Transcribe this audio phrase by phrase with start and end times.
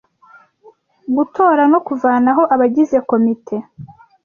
[1.15, 3.55] gutora no kuvanaho abagize Komite